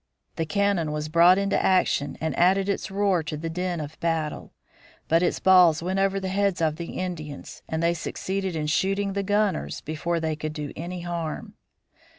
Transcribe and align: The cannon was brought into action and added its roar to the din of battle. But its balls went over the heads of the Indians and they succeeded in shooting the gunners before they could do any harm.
The 0.35 0.47
cannon 0.47 0.91
was 0.91 1.09
brought 1.09 1.37
into 1.37 1.63
action 1.63 2.17
and 2.19 2.35
added 2.35 2.67
its 2.67 2.89
roar 2.89 3.21
to 3.21 3.37
the 3.37 3.51
din 3.51 3.79
of 3.79 3.99
battle. 3.99 4.51
But 5.07 5.21
its 5.21 5.39
balls 5.39 5.83
went 5.83 5.99
over 5.99 6.19
the 6.19 6.27
heads 6.29 6.59
of 6.59 6.77
the 6.77 6.93
Indians 6.97 7.61
and 7.69 7.83
they 7.83 7.93
succeeded 7.93 8.55
in 8.55 8.65
shooting 8.65 9.13
the 9.13 9.21
gunners 9.21 9.81
before 9.81 10.19
they 10.19 10.35
could 10.35 10.53
do 10.53 10.73
any 10.75 11.01
harm. 11.01 11.53